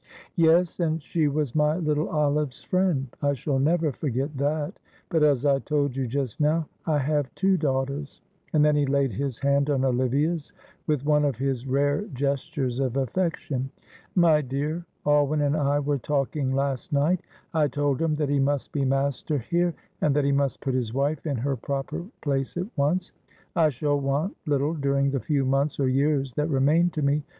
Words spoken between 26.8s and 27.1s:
to